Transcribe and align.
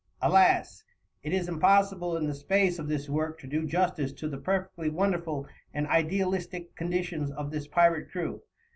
Alas! 0.19 0.83
it 1.21 1.31
is 1.31 1.47
impossible 1.47 2.17
in 2.17 2.25
the 2.25 2.33
space 2.33 2.79
of 2.79 2.87
this 2.87 3.07
work 3.07 3.37
to 3.39 3.45
do 3.45 3.67
justice 3.67 4.11
to 4.11 4.27
the 4.27 4.39
perfectly 4.39 4.89
wonderful 4.89 5.47
and 5.75 5.85
idealistic 5.85 6.75
conditions 6.75 7.29
of 7.29 7.51
this 7.51 7.67
pirate 7.67 8.09
crew. 8.09 8.41